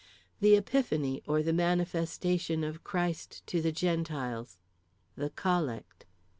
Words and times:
_The 0.39 0.55
Epiphany, 0.55 1.21
Or 1.27 1.43
the 1.43 1.53
Manifestation 1.53 2.63
of 2.63 2.83
Christ 2.83 3.45
to 3.45 3.61
the 3.61 3.71
Gentiles. 3.71 4.57
THE 5.15 5.29
COLLECT. 5.29 6.07